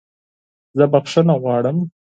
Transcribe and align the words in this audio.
زه 0.77 0.85
بخښنه 0.93 1.35
غواړم! 1.43 1.77